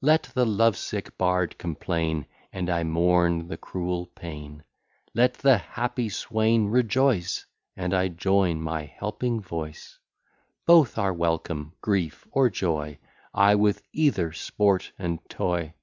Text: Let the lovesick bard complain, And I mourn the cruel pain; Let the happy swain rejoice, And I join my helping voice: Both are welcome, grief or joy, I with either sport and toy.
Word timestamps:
Let 0.00 0.22
the 0.32 0.46
lovesick 0.46 1.18
bard 1.18 1.58
complain, 1.58 2.24
And 2.50 2.70
I 2.70 2.82
mourn 2.82 3.48
the 3.48 3.58
cruel 3.58 4.06
pain; 4.06 4.64
Let 5.14 5.34
the 5.34 5.58
happy 5.58 6.08
swain 6.08 6.68
rejoice, 6.68 7.44
And 7.76 7.92
I 7.92 8.08
join 8.08 8.62
my 8.62 8.84
helping 8.86 9.38
voice: 9.42 9.98
Both 10.64 10.96
are 10.96 11.12
welcome, 11.12 11.74
grief 11.82 12.26
or 12.30 12.48
joy, 12.48 12.96
I 13.34 13.54
with 13.56 13.82
either 13.92 14.32
sport 14.32 14.92
and 14.98 15.18
toy. 15.28 15.74